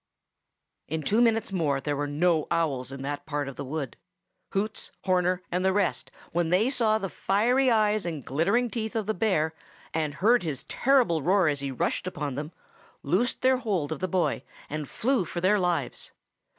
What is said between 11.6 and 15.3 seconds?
rushed upon them, loosed their hold of the boy, and flew